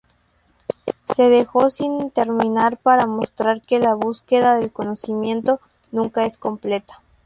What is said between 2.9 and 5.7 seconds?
mostrar que la búsqueda del conocimiento